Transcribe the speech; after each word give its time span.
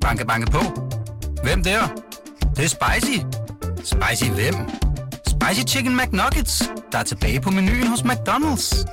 Banke, 0.00 0.24
banke 0.26 0.50
på. 0.50 0.58
Hvem 1.42 1.62
der? 1.62 1.80
Det, 2.40 2.56
det 2.56 2.64
er 2.64 2.68
spicy. 2.68 3.18
Spicy 3.84 4.30
hvem? 4.30 4.54
Spicy 5.26 5.74
Chicken 5.74 5.96
McNuggets, 5.96 6.70
der 6.92 6.98
er 6.98 7.02
tilbage 7.02 7.40
på 7.40 7.50
menuen 7.50 7.86
hos 7.86 8.00
McDonald's. 8.00 8.86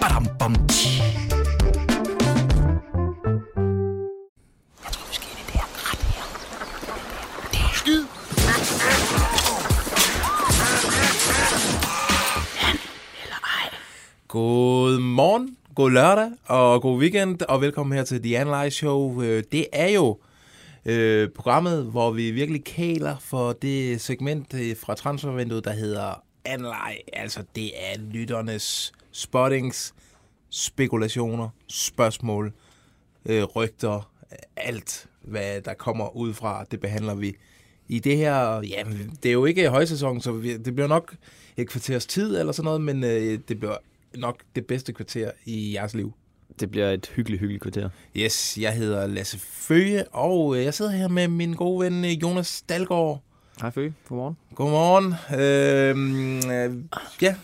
Badum, 0.00 0.26
bom, 0.38 0.54
tji. 0.68 0.98
Er. 0.98 1.28
God 14.28 14.98
morgen, 15.00 15.57
god 15.78 15.90
lørdag 15.90 16.30
og 16.46 16.82
god 16.82 17.00
weekend, 17.00 17.42
og 17.42 17.60
velkommen 17.60 17.96
her 17.96 18.04
til 18.04 18.22
The 18.22 18.38
Analyze 18.38 18.76
Show. 18.76 19.22
Øh, 19.22 19.42
det 19.52 19.66
er 19.72 19.88
jo 19.88 20.18
øh, 20.84 21.28
programmet, 21.28 21.84
hvor 21.84 22.10
vi 22.10 22.30
virkelig 22.30 22.64
kæler 22.64 23.16
for 23.20 23.52
det 23.52 24.00
segment 24.00 24.54
øh, 24.54 24.76
fra 24.76 24.94
transfervinduet, 24.94 25.64
der 25.64 25.72
hedder 25.72 26.22
Analyze. 26.44 27.02
Altså, 27.12 27.42
det 27.56 27.66
er 27.66 27.98
lytternes 27.98 28.92
spottings, 29.12 29.94
spekulationer, 30.50 31.48
spørgsmål, 31.68 32.52
øh, 33.26 33.42
rygter, 33.42 34.10
alt, 34.56 35.06
hvad 35.22 35.60
der 35.60 35.74
kommer 35.74 36.16
ud 36.16 36.34
fra, 36.34 36.64
det 36.70 36.80
behandler 36.80 37.14
vi 37.14 37.34
i 37.88 37.98
det 37.98 38.16
her, 38.16 38.62
ja, 38.62 38.84
det 39.22 39.28
er 39.28 39.32
jo 39.32 39.44
ikke 39.44 39.68
højsæson, 39.68 40.20
så 40.20 40.32
vi, 40.32 40.56
det 40.56 40.74
bliver 40.74 40.88
nok 40.88 41.14
et 41.56 41.68
kvarters 41.68 42.06
tid 42.06 42.38
eller 42.38 42.52
sådan 42.52 42.64
noget, 42.64 42.80
men 42.80 43.04
øh, 43.04 43.38
det 43.48 43.58
bliver 43.58 43.76
nok 44.18 44.42
det 44.56 44.66
bedste 44.66 44.92
kvarter 44.92 45.30
i 45.44 45.74
jeres 45.74 45.94
liv. 45.94 46.12
Det 46.60 46.70
bliver 46.70 46.90
et 46.90 47.06
hyggeligt, 47.16 47.40
hyggeligt 47.40 47.62
kvarter. 47.62 47.88
Yes, 48.16 48.58
jeg 48.60 48.72
hedder 48.72 49.06
Lasse 49.06 49.38
Føge, 49.38 50.04
og 50.08 50.56
øh, 50.56 50.64
jeg 50.64 50.74
sidder 50.74 50.90
her 50.90 51.08
med 51.08 51.28
min 51.28 51.54
gode 51.54 51.84
ven 51.84 52.04
øh, 52.04 52.10
Jonas 52.10 52.62
Dalgaard. 52.68 53.22
Hej 53.60 53.70
Føge, 53.70 53.94
godmorgen. 54.08 54.36
Godmorgen. 54.54 55.14
Øh, 55.40 56.74
øh, 56.74 56.84
ja, 57.22 57.34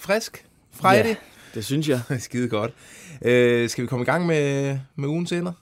frisk. 0.00 0.44
Friday. 0.72 1.08
Ja, 1.08 1.14
det 1.54 1.64
synes 1.64 1.88
jeg. 1.88 2.00
Skide 2.18 2.48
godt. 2.48 2.72
Øh, 3.22 3.68
skal 3.68 3.82
vi 3.82 3.86
komme 3.86 4.02
i 4.02 4.06
gang 4.06 4.26
med, 4.26 4.78
med 4.96 5.08
ugens 5.08 5.32
ender? 5.32 5.52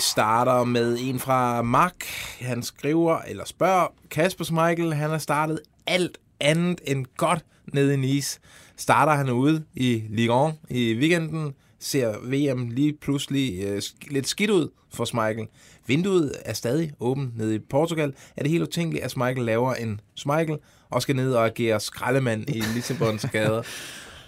Starter 0.00 0.64
med 0.64 0.98
en 1.00 1.18
fra 1.18 1.62
Mark. 1.62 2.04
Han 2.40 2.62
skriver, 2.62 3.18
eller 3.18 3.44
spørger, 3.44 3.86
Kasper 4.10 4.44
Schmeichel, 4.44 4.94
han 4.94 5.10
har 5.10 5.18
startet 5.18 5.60
alt 5.86 6.18
andet 6.40 6.80
end 6.84 7.06
godt 7.16 7.44
nede 7.72 7.94
i 7.94 7.96
Nice. 7.96 8.40
Starter 8.76 9.12
han 9.12 9.30
ude 9.30 9.64
i 9.74 10.02
Ligue 10.10 10.48
1 10.48 10.54
i 10.70 10.94
weekenden, 10.94 11.54
ser 11.78 12.18
VM 12.18 12.68
lige 12.68 12.92
pludselig 12.92 13.64
øh, 13.64 13.82
lidt 14.08 14.28
skidt 14.28 14.50
ud 14.50 14.68
for 14.92 15.04
Schmeichel. 15.04 15.46
Vinduet 15.86 16.32
er 16.44 16.52
stadig 16.52 16.92
åbent 17.00 17.38
nede 17.38 17.54
i 17.54 17.58
Portugal. 17.58 18.14
Er 18.36 18.42
det 18.42 18.50
helt 18.50 18.62
utænkeligt, 18.62 19.04
at 19.04 19.10
Schmeichel 19.10 19.44
laver 19.44 19.74
en 19.74 20.00
Schmeichel 20.16 20.58
og 20.90 21.02
skal 21.02 21.16
ned 21.16 21.32
og 21.32 21.46
agere 21.46 21.80
skraldemand 21.80 22.50
i 22.50 22.62
Lissabons 22.74 23.26
gader? 23.32 23.62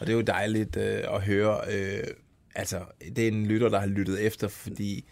Og 0.00 0.06
det 0.06 0.08
er 0.08 0.16
jo 0.16 0.20
dejligt 0.20 0.76
øh, 0.76 1.00
at 1.14 1.22
høre. 1.22 1.60
Øh, 1.70 2.04
altså, 2.54 2.78
det 3.16 3.24
er 3.24 3.28
en 3.28 3.46
lytter, 3.46 3.68
der 3.68 3.80
har 3.80 3.86
lyttet 3.86 4.26
efter, 4.26 4.48
fordi 4.48 5.04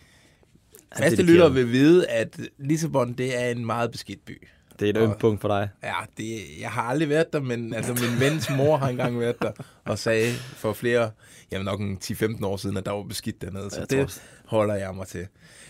faste 0.98 1.22
lytter 1.22 1.48
vil 1.48 1.72
vide, 1.72 2.08
at 2.08 2.40
Lissabon, 2.58 3.12
det 3.12 3.42
er 3.42 3.48
en 3.48 3.66
meget 3.66 3.90
beskidt 3.90 4.24
by. 4.24 4.48
Det 4.80 4.86
er 4.86 4.90
et 4.90 5.08
ømt 5.08 5.18
punkt 5.18 5.40
for 5.40 5.48
dig. 5.48 5.68
Ja, 5.82 5.94
det, 6.16 6.40
jeg 6.60 6.70
har 6.70 6.82
aldrig 6.82 7.08
været 7.08 7.32
der, 7.32 7.40
men 7.40 7.74
altså, 7.74 7.92
min 7.92 8.20
vens 8.20 8.50
mor 8.56 8.76
har 8.76 8.88
engang 8.88 9.20
været 9.20 9.42
der 9.42 9.52
og 9.84 9.98
sagde 9.98 10.32
for 10.34 10.72
flere, 10.72 11.10
jamen 11.52 11.64
nok 11.64 11.80
en 11.80 11.98
10-15 12.04 12.44
år 12.46 12.56
siden, 12.56 12.76
at 12.76 12.86
der 12.86 12.92
var 12.92 13.02
beskidt 13.02 13.42
dernede. 13.42 13.70
Så 13.70 13.80
Jeg 13.80 13.90
det 13.90 14.08
tror 14.08 14.22
holder 14.56 14.74
jeg 14.74 14.94
mig 14.94 15.06
til. 15.06 15.26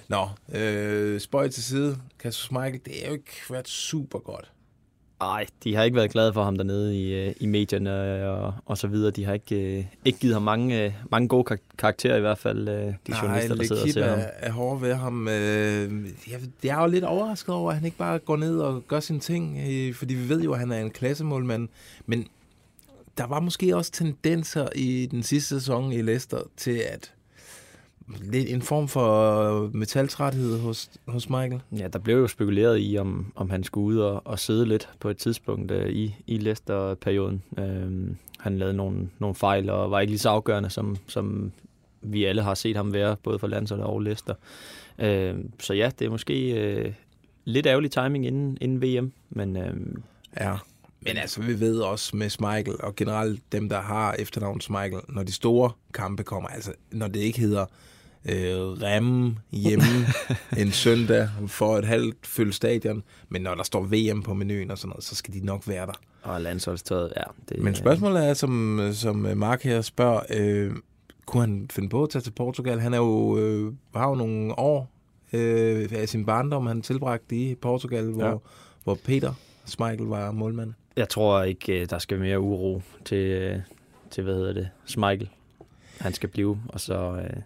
Nå, 0.09 0.28
øh, 0.55 1.21
spøj 1.21 1.49
til 1.49 1.62
side. 1.65 1.99
Kasper 2.19 2.31
Schmeichel, 2.45 2.81
det 2.84 3.05
er 3.05 3.09
jo 3.09 3.12
ikke 3.12 3.41
været 3.50 3.69
super 3.69 4.19
godt. 4.19 4.53
Ej, 5.21 5.47
de 5.65 5.75
har 5.75 5.83
ikke 5.85 5.97
været 5.97 6.11
glade 6.11 6.33
for 6.33 6.45
ham 6.45 6.57
dernede 6.57 6.99
i, 7.01 7.15
øh, 7.15 7.35
i 7.41 7.47
medierne 7.47 7.91
og, 8.31 8.55
og 8.67 8.79
så 8.79 8.87
videre. 8.87 9.11
De 9.11 9.25
har 9.25 9.33
ikke, 9.35 9.79
øh, 9.79 9.85
ikke 10.05 10.19
givet 10.19 10.35
ham 10.35 10.43
mange, 10.43 10.85
øh, 10.85 10.93
mange 11.11 11.29
gode 11.29 11.45
kar- 11.45 11.59
karakterer 11.79 12.17
i 12.17 12.21
hvert 12.21 12.39
fald, 12.39 12.69
øh, 12.69 12.75
de 12.75 12.95
journalister, 13.23 13.55
der 13.55 13.65
sidder 13.65 13.83
og 13.83 13.89
ser 13.89 14.07
ham. 14.11 14.19
er, 14.19 14.23
er 14.23 14.53
hård 14.53 14.81
ved 14.81 14.95
ham. 14.95 15.29
Øh, 15.29 16.05
jeg, 16.31 16.41
jeg 16.65 16.79
er 16.79 16.83
jo 16.83 16.89
lidt 16.89 17.05
overrasket 17.05 17.55
over, 17.55 17.71
at 17.71 17.77
han 17.77 17.85
ikke 17.85 17.97
bare 17.97 18.19
går 18.19 18.37
ned 18.37 18.59
og 18.59 18.83
gør 18.89 19.01
sine 19.01 19.21
ting, 19.21 19.59
øh, 19.71 19.95
fordi 19.95 20.15
vi 20.15 20.29
ved 20.29 20.43
jo, 20.43 20.53
at 20.53 20.59
han 20.59 20.73
er 20.73 20.81
en 20.81 20.91
klassemålmand. 20.91 21.69
Men 22.07 22.27
der 23.19 23.27
var 23.27 23.41
måske 23.41 23.77
også 23.77 23.93
tendenser 23.93 24.69
i 24.75 25.09
den 25.11 25.23
sidste 25.23 25.49
sæson 25.61 25.93
i 25.93 26.03
Leicester 26.03 26.39
til 26.57 26.83
at 26.93 27.13
lidt 28.21 28.48
en 28.48 28.62
form 28.62 28.88
for 28.88 29.71
metaltræthed 29.72 30.59
hos, 30.59 30.91
hos 31.09 31.31
Michael. 31.31 31.60
Ja, 31.72 31.88
der 31.88 31.98
blev 31.98 32.16
jo 32.16 32.26
spekuleret 32.26 32.78
i, 32.81 32.98
om, 32.98 33.32
om 33.34 33.50
han 33.50 33.65
skulle 33.65 33.87
ud 33.87 33.97
og, 33.98 34.26
og 34.26 34.38
sidde 34.38 34.66
lidt 34.66 34.88
på 35.00 35.09
et 35.09 35.16
tidspunkt 35.16 35.71
øh, 35.71 35.91
i, 35.91 36.15
i 36.26 36.37
Leicester-perioden. 36.37 37.43
Øhm, 37.59 38.16
han 38.38 38.59
lavede 38.59 38.76
nogle, 38.76 39.09
nogle 39.19 39.34
fejl 39.34 39.71
og 39.71 39.91
var 39.91 40.00
ikke 40.00 40.10
lige 40.10 40.19
så 40.19 40.28
afgørende, 40.28 40.71
som, 40.71 40.97
som 41.06 41.53
vi 42.03 42.25
alle 42.25 42.43
har 42.43 42.54
set 42.54 42.76
ham 42.76 42.93
være, 42.93 43.16
både 43.22 43.38
for 43.38 43.47
landsholdet 43.47 43.87
og 43.87 44.00
Leicester. 44.00 44.34
Øhm, 44.98 45.53
så 45.60 45.75
ja, 45.75 45.91
det 45.98 46.04
er 46.04 46.10
måske 46.10 46.50
øh, 46.50 46.92
lidt 47.44 47.66
ærgerlig 47.66 47.91
timing 47.91 48.27
inden, 48.27 48.59
inden 48.60 48.82
VM, 48.82 49.12
men 49.31 49.56
øhm, 49.56 50.03
Ja. 50.41 50.56
Men 51.00 51.16
altså, 51.16 51.42
vi 51.42 51.60
ved 51.60 51.81
også 51.81 52.16
med 52.16 52.31
Michael, 52.41 52.81
og 52.81 52.97
generelt 52.97 53.53
dem, 53.53 53.69
der 53.69 53.81
har 53.81 54.16
efternavn 54.19 54.60
Michael, 54.71 55.00
når 55.09 55.22
de 55.22 55.32
store 55.32 55.71
kampe 55.94 56.22
kommer, 56.22 56.48
altså 56.48 56.72
når 56.91 57.09
det 57.09 57.21
ikke 57.21 57.41
hedder 57.41 57.66
øh, 58.25 58.57
Rem 58.59 59.37
hjemme 59.53 59.85
en 60.63 60.71
søndag 60.73 61.29
for 61.47 61.77
et 61.79 61.85
halvt 61.85 62.27
fyldt 62.27 62.55
stadion, 62.55 63.03
men 63.29 63.43
når 63.43 63.55
der 63.55 63.63
står 63.63 63.83
VM 63.83 64.23
på 64.23 64.35
menuen 64.35 64.71
og 64.71 64.79
sådan 64.79 64.89
noget, 64.89 65.05
så 65.05 65.15
skal 65.15 65.35
de 65.35 65.41
nok 65.47 65.69
være 65.69 65.87
der. 65.87 65.93
og 66.23 66.41
landsholdstøjet, 66.41 67.13
ja. 67.17 67.23
Det, 67.49 67.63
Men 67.63 67.75
spørgsmålet 67.75 68.29
er, 68.29 68.35
som, 68.35 68.81
som 68.93 69.17
Mark 69.17 69.63
her 69.63 69.81
spørger, 69.81 70.21
øh, 70.31 70.73
kunne 71.27 71.41
han 71.41 71.67
finde 71.73 71.89
på 71.89 72.03
at 72.03 72.11
tage 72.11 72.23
til 72.23 72.31
Portugal? 72.31 72.81
Han 72.81 72.95
er 72.95 72.99
jo, 72.99 73.39
øh, 73.39 73.73
har 73.95 74.09
jo 74.09 74.15
nogle 74.15 74.59
år 74.59 74.91
øh, 75.33 75.89
af 75.93 76.09
sin 76.09 76.27
barndom, 76.27 76.67
han 76.67 76.83
tilbragte 76.83 77.37
i 77.37 77.55
Portugal, 77.55 78.05
hvor, 78.05 78.25
Ja. 78.27 78.35
hvor 78.85 78.95
Peter 79.05 79.33
Schmeichel 79.67 80.07
var 80.07 80.31
målmand. 80.31 80.73
Jeg 80.97 81.09
tror 81.09 81.43
ikke, 81.43 81.81
øh, 81.81 81.91
der 81.91 81.99
skal 81.99 82.19
mere 82.19 82.41
uro 82.41 82.83
til, 83.05 83.17
øh, 83.19 83.59
til 84.11 84.25
hvad 84.25 84.35
hedder 84.35 84.53
det, 84.53 84.69
Schmeichel. 84.87 85.29
Han 86.01 86.13
skal 86.15 86.29
blive, 86.29 86.61
og 86.69 86.81
så, 86.81 86.95
øh, 87.25 87.41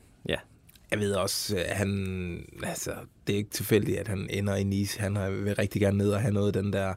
Jeg 0.94 1.00
ved 1.02 1.12
også, 1.12 1.56
at 1.66 1.76
han, 1.76 2.38
altså, 2.62 2.90
det 3.26 3.32
er 3.32 3.36
ikke 3.36 3.50
tilfældigt, 3.50 3.98
at 3.98 4.08
han 4.08 4.26
ender 4.30 4.54
i 4.54 4.62
Nice. 4.64 5.00
Han 5.00 5.16
har- 5.16 5.30
vil 5.30 5.54
rigtig 5.56 5.80
gerne 5.80 5.98
ned 5.98 6.10
og 6.10 6.20
have 6.20 6.34
noget 6.34 6.56
af 6.56 6.62
den 6.62 6.72
der 6.72 6.94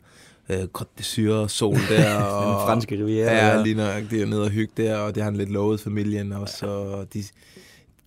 øh, 0.49 0.59
Côte 0.77 1.01
d'Azur 1.01 1.47
sol 1.47 1.75
der. 1.89 2.15
og, 2.21 2.59
den 2.59 2.67
franske 2.67 2.95
riviera. 2.95 3.33
Ja, 3.33 3.63
lige 3.63 3.75
nok, 3.75 4.03
det 4.09 4.21
er 4.21 4.25
ned 4.25 4.39
og 4.39 4.49
hygge 4.49 4.73
der, 4.83 4.97
og 4.97 5.15
det 5.15 5.23
har 5.23 5.29
han 5.31 5.37
lidt 5.37 5.51
lovet 5.51 5.79
familien 5.79 6.33
også. 6.33 6.65
Og 6.67 7.13
de, 7.13 7.23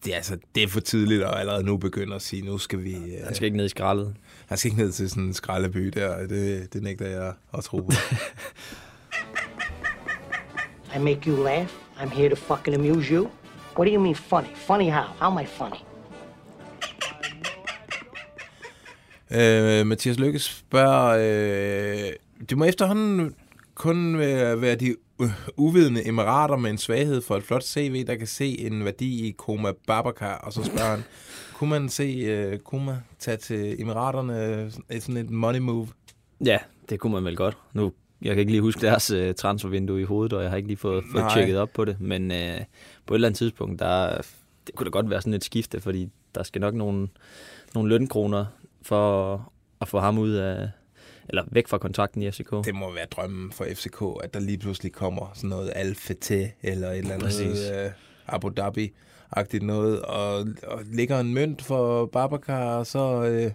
det, 0.04 0.12
er, 0.12 0.16
altså, 0.16 0.36
det 0.54 0.62
er 0.62 0.68
for 0.68 0.80
tidligt 0.80 1.22
at 1.22 1.38
allerede 1.38 1.64
nu 1.64 1.76
begynde 1.76 2.14
at 2.14 2.22
sige, 2.22 2.42
nu 2.42 2.58
skal 2.58 2.84
vi... 2.84 2.94
Øh, 2.94 3.24
Han 3.24 3.34
skal 3.34 3.44
ikke 3.44 3.56
ned 3.56 3.66
i 3.66 3.68
skraldet. 3.68 4.14
han 4.46 4.58
skal 4.58 4.70
ikke 4.70 4.82
ned 4.82 4.92
til 4.92 5.10
sådan 5.10 5.22
en 5.22 5.34
skraldeby 5.34 5.86
der. 5.86 6.26
Det, 6.26 6.72
det 6.72 6.82
nægter 6.82 7.06
jeg 7.08 7.32
at 7.58 7.64
tro 7.64 7.80
på. 7.80 7.92
I 10.96 10.98
make 10.98 11.20
you 11.30 11.44
laugh. 11.44 11.68
I'm 11.96 12.08
here 12.08 12.28
to 12.28 12.36
fucking 12.36 12.74
amuse 12.76 13.14
you. 13.14 13.28
What 13.76 13.86
do 13.86 13.92
you 13.92 14.00
mean 14.00 14.14
funny? 14.14 14.48
Funny 14.54 14.88
how? 14.90 15.02
How 15.20 15.30
am 15.30 15.38
I 15.42 15.46
funny? 15.46 15.78
Øh, 19.30 19.86
Mathias 19.86 20.18
Lykke 20.18 20.38
spørger, 20.38 21.16
øh, 21.18 22.12
det 22.50 22.58
må 22.58 22.64
efterhånden 22.64 23.34
kun 23.74 24.18
være, 24.18 24.60
være 24.60 24.74
de 24.76 24.94
u- 25.22 25.52
uvidende 25.56 26.06
emirater 26.08 26.56
med 26.56 26.70
en 26.70 26.78
svaghed 26.78 27.20
for 27.22 27.36
et 27.36 27.42
flot 27.44 27.62
CV, 27.64 28.06
der 28.06 28.14
kan 28.14 28.26
se 28.26 28.58
en 28.58 28.84
værdi 28.84 29.28
i 29.28 29.30
Koma 29.38 29.72
Babakar, 29.86 30.38
og 30.38 30.52
så 30.52 30.64
spørger 30.64 30.90
han, 30.90 31.04
kunne 31.54 31.70
man 31.70 31.88
se 31.88 32.02
øh, 32.04 32.58
Koma 32.58 33.00
tage 33.18 33.36
til 33.36 33.80
emiraterne 33.80 34.44
øh, 34.90 35.00
sådan 35.00 35.16
et 35.16 35.30
money 35.30 35.58
move? 35.58 35.88
Ja, 36.44 36.58
det 36.88 37.00
kunne 37.00 37.12
man 37.12 37.24
vel 37.24 37.36
godt. 37.36 37.56
Nu, 37.72 37.92
jeg 38.22 38.34
kan 38.34 38.38
ikke 38.40 38.52
lige 38.52 38.62
huske 38.62 38.80
deres 38.80 39.10
øh, 39.10 39.34
transfervindue 39.34 40.00
i 40.00 40.04
hovedet, 40.04 40.32
og 40.32 40.42
jeg 40.42 40.50
har 40.50 40.56
ikke 40.56 40.68
lige 40.68 40.76
fået, 40.76 41.04
fået 41.12 41.24
Nej. 41.24 41.34
tjekket 41.34 41.58
op 41.58 41.70
på 41.74 41.84
det. 41.84 42.00
Men 42.00 42.30
øh, 42.30 42.60
på 43.06 43.14
et 43.14 43.16
eller 43.16 43.28
andet 43.28 43.38
tidspunkt, 43.38 43.78
der, 43.78 44.20
det 44.66 44.74
kunne 44.74 44.84
da 44.84 44.90
godt 44.90 45.10
være 45.10 45.20
sådan 45.20 45.34
et 45.34 45.44
skifte, 45.44 45.80
fordi 45.80 46.08
der 46.34 46.42
skal 46.42 46.60
nok 46.60 46.74
nogle, 46.74 47.08
nogle 47.74 47.88
lønkroner 47.88 48.44
for 48.82 49.34
at, 49.34 49.40
at 49.80 49.88
få 49.88 49.98
ham 49.98 50.18
ud 50.18 50.30
af, 50.30 50.68
eller 51.28 51.44
væk 51.46 51.68
fra 51.68 51.78
kontrakten 51.78 52.22
i 52.22 52.30
FCK. 52.30 52.50
Det 52.64 52.74
må 52.74 52.94
være 52.94 53.06
drømmen 53.10 53.52
for 53.52 53.66
FCK, 53.74 54.02
at 54.24 54.34
der 54.34 54.40
lige 54.40 54.58
pludselig 54.58 54.92
kommer 54.92 55.30
sådan 55.34 55.50
noget 55.50 55.72
Al 55.74 55.94
Fateh 55.94 56.48
eller 56.62 56.90
et 56.90 56.98
eller 56.98 57.14
andet 57.14 57.24
Præcis. 57.24 57.70
øh, 57.70 57.90
Abu 58.26 58.50
Dhabi-agtigt 58.60 59.64
noget, 59.64 60.02
og, 60.02 60.46
og 60.66 60.80
ligger 60.92 61.20
en 61.20 61.34
mønt 61.34 61.62
for 61.62 62.06
Babacar, 62.06 62.76
og 62.76 62.86
så, 62.86 63.24
øh, 63.24 63.52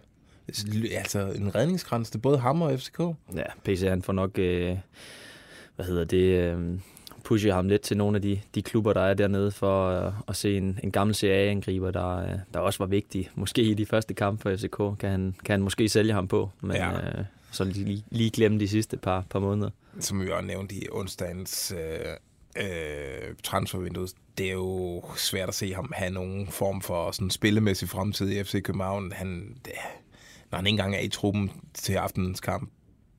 altså 0.91 1.31
en 1.35 1.55
redningskrans 1.55 2.09
til 2.09 2.17
både 2.17 2.37
ham 2.37 2.61
og 2.61 2.79
FCK. 2.79 2.99
Ja, 3.35 3.43
PC 3.63 3.81
han 3.81 4.01
får 4.01 4.13
nok, 4.13 4.39
øh, 4.39 4.77
hvad 5.75 5.85
hedder 5.85 6.03
det, 6.03 6.17
øh, 6.57 6.79
pushe 7.23 7.51
ham 7.51 7.67
lidt 7.67 7.81
til 7.81 7.97
nogle 7.97 8.15
af 8.15 8.21
de, 8.21 8.41
de 8.55 8.61
klubber, 8.61 8.93
der 8.93 9.01
er 9.01 9.13
dernede, 9.13 9.51
for 9.51 9.89
øh, 10.07 10.13
at 10.27 10.35
se 10.35 10.57
en, 10.57 10.79
en 10.83 10.91
gammel 10.91 11.15
CA-angriber, 11.15 11.91
der, 11.91 12.17
øh, 12.17 12.39
der 12.53 12.59
også 12.59 12.79
var 12.79 12.85
vigtig. 12.85 13.29
Måske 13.35 13.61
i 13.61 13.73
de 13.73 13.85
første 13.85 14.13
kampe 14.13 14.41
for 14.41 14.55
FCK 14.57 14.99
kan 14.99 15.09
han, 15.11 15.35
kan 15.45 15.53
han 15.53 15.61
måske 15.61 15.89
sælge 15.89 16.13
ham 16.13 16.27
på, 16.27 16.49
men 16.61 16.75
Ja. 16.75 16.91
øh, 17.19 17.25
så 17.51 17.63
lige, 17.63 18.03
lige 18.09 18.29
glemme 18.31 18.59
de 18.59 18.67
sidste 18.67 18.97
par, 18.97 19.25
par 19.29 19.39
måneder. 19.39 19.69
Som 19.99 20.21
vi 20.21 20.29
også 20.31 20.45
nævnte 20.45 20.75
i 20.75 20.87
onsdagens 20.91 21.73
øh, 21.77 22.63
øh, 22.63 23.35
transfervindue, 23.43 24.07
det 24.37 24.47
er 24.47 24.53
jo 24.53 25.03
svært 25.17 25.49
at 25.49 25.55
se 25.55 25.73
ham 25.73 25.91
have 25.95 26.11
nogen 26.11 26.47
form 26.47 26.81
for 26.81 27.11
sådan 27.11 27.29
spillemæssig 27.29 27.89
fremtid 27.89 28.29
i 28.29 28.43
FC 28.43 28.63
København. 28.63 29.11
Han, 29.11 29.55
det, 29.65 29.73
når 30.51 30.57
han 30.57 30.67
ikke 30.67 30.71
engang 30.71 30.95
er 30.95 30.99
i 30.99 31.07
truppen 31.07 31.51
til 31.73 31.93
aftenens 31.93 32.39
kamp, 32.39 32.71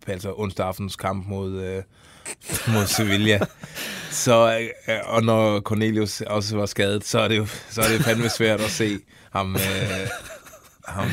altså 0.06 0.34
onsdag 0.37 0.67
aftens 0.67 0.96
kamp 0.96 1.26
mod, 1.26 1.52
øh, 1.52 1.82
mod 2.75 2.87
Sevilla. 2.87 3.38
Så, 4.11 4.69
øh, 4.88 4.94
og 5.05 5.23
når 5.23 5.61
Cornelius 5.61 6.20
også 6.20 6.56
var 6.56 6.67
skadet, 6.67 7.05
så 7.05 7.20
er 7.20 7.28
det 7.28 7.37
jo 7.37 7.46
så 7.70 7.82
er 7.82 7.88
det 7.88 8.05
fandme 8.05 8.28
svært 8.28 8.61
at 8.61 8.70
se 8.70 8.99
ham, 9.32 9.55
øh, 9.55 10.08
ham, 10.84 11.08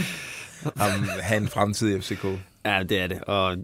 ham 0.77 0.92
have 1.21 1.42
en 1.42 1.48
fremtid 1.48 1.95
i 1.95 2.01
FCK. 2.01 2.25
Ja, 2.65 2.83
det 2.89 3.00
er 3.00 3.07
det. 3.07 3.21
Og 3.24 3.57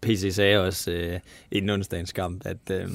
PC 0.00 0.34
sagde 0.34 0.58
også 0.58 0.90
øh, 0.90 1.20
inden 1.50 1.70
onsdagens 1.70 2.12
kamp, 2.12 2.42
at, 2.44 2.70
øh, 2.70 2.88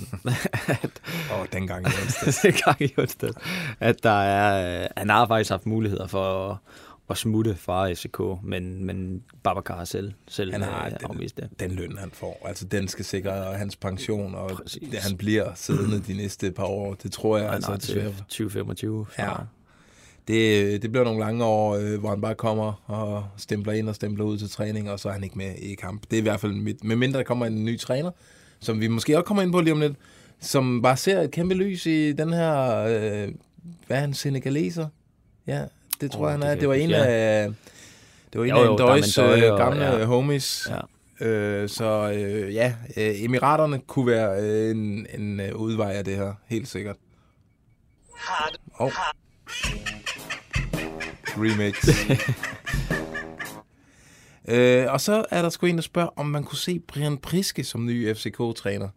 at 0.84 1.02
Og 1.32 1.48
dengang 1.54 1.86
i 1.86 1.92
onsdag. 2.02 2.34
det 2.52 2.60
er 2.60 2.66
gang 2.66 2.82
i 2.82 2.94
onsdag, 2.98 3.34
at 3.80 4.04
der 4.04 4.22
er, 4.22 4.82
øh, 4.82 4.88
han 4.98 5.10
har 5.10 5.28
faktisk 5.28 5.50
haft 5.50 5.66
muligheder 5.66 6.08
for 6.08 6.50
at, 6.52 6.58
at 7.10 7.18
smutte 7.18 7.56
fra 7.56 7.94
FCK, 7.94 8.20
men, 8.44 8.86
men 8.86 9.24
Babacar 9.44 9.78
har 9.78 9.86
selv, 9.86 10.14
selv 10.28 10.52
Han 10.52 10.62
har 10.62 10.86
øh, 10.86 10.92
den, 10.92 10.98
afvist 11.04 11.38
det. 11.38 11.50
den 11.60 11.72
løn, 11.72 11.98
han 11.98 12.10
får. 12.14 12.42
Altså, 12.46 12.66
den 12.66 12.88
skal 12.88 13.06
sikre 13.06 13.32
hans 13.58 13.76
pension, 13.76 14.36
og 14.36 14.50
Præcis. 14.50 14.90
det, 14.92 15.00
han 15.00 15.18
bliver 15.18 15.52
siddende 15.56 16.00
de 16.08 16.14
næste 16.14 16.52
par 16.52 16.64
år. 16.66 16.94
Det 16.94 17.12
tror 17.12 17.38
jeg, 17.38 17.46
Han 17.46 17.56
altså, 17.56 17.78
til 17.78 18.14
2025. 18.18 19.06
Fra, 19.06 19.24
Ja. 19.24 19.34
Det, 20.28 20.82
det 20.82 20.92
bliver 20.92 21.04
nogle 21.06 21.20
lange 21.20 21.46
år, 21.46 21.76
øh, 21.76 22.00
hvor 22.00 22.10
han 22.10 22.22
bare 22.22 22.36
kommer 22.36 22.84
og 22.86 23.26
stempler 23.38 23.74
ind 23.74 23.90
og 23.90 23.96
stempler 23.96 24.26
ud 24.26 24.38
til 24.38 24.50
træning, 24.50 24.92
og 24.92 25.00
så 25.00 25.10
er 25.10 25.14
han 25.14 25.24
ikke 25.24 25.38
med 25.38 25.56
i 25.56 25.76
kamp. 25.76 26.02
Det 26.12 26.14
er 26.14 26.18
i 26.18 26.22
hvert 26.24 26.40
fald 26.40 26.54
mit, 26.54 26.84
med 26.84 26.96
mindre 26.96 27.18
der 27.18 27.24
kommer 27.26 27.46
en 27.46 27.66
ny 27.66 27.80
træner, 27.80 28.12
som 28.60 28.80
vi 28.82 28.88
måske 28.88 29.18
også 29.18 29.26
kommer 29.26 29.44
ind 29.44 29.52
på 29.52 29.62
lige 29.62 29.74
om 29.74 29.80
lidt, 29.80 29.94
som 30.40 30.82
bare 30.82 30.98
ser 30.98 31.22
et 31.22 31.32
kæmpe 31.32 31.54
lys 31.56 31.86
i 31.86 32.12
den 32.12 32.34
her, 32.34 32.78
øh, 32.78 33.34
hvad 33.88 33.98
er 33.98 34.02
han, 34.02 34.14
senegaleser? 34.14 34.88
Ja, 35.48 35.64
det 36.02 36.12
tror 36.12 36.26
oh, 36.26 36.32
han 36.32 36.42
det 36.42 36.48
er. 36.48 36.52
kan 36.54 36.60
Det 36.62 36.68
var 36.70 36.74
jeg 36.74 36.84
en 36.84 36.90
ikke- 36.90 37.02
af, 37.06 37.50
det 38.34 38.40
var 38.40 38.46
en 38.46 38.50
Jo, 38.50 38.58
af 38.58 38.66
jo, 38.66 38.78
Darman 38.78 39.04
Døje 39.16 39.46
øh, 39.46 39.52
og- 39.54 39.58
gamle 39.60 39.86
ja. 39.86 40.06
homies. 40.06 40.68
Ja. 40.70 40.80
Øh, 41.26 41.70
så 41.70 42.12
øh, 42.16 42.54
ja, 42.54 42.74
øh, 42.98 43.24
Emiraterne 43.24 43.80
kunne 43.80 44.08
være 44.08 44.42
øh, 44.42 44.72
en, 44.72 45.08
en 45.18 45.40
øh, 45.40 45.56
udvej 45.56 45.92
af 45.94 46.06
det 46.06 46.16
her, 46.16 46.34
helt 46.48 46.68
sikkert. 46.68 46.96
Oh. 48.80 48.92
Remix. 51.38 51.76
øh, 54.50 54.92
og 54.94 55.02
så 55.02 55.26
er 55.32 55.42
der 55.42 55.50
sgu 55.50 55.66
en, 55.66 55.76
der 55.76 55.82
spørger, 55.82 56.10
om 56.16 56.26
man 56.26 56.44
kunne 56.44 56.58
se 56.58 56.80
Brian 56.80 57.18
Priske 57.18 57.64
som 57.64 57.86
ny 57.86 58.14
FCK-træner. 58.16 58.90